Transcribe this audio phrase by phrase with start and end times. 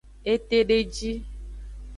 [0.33, 1.11] Etedeji.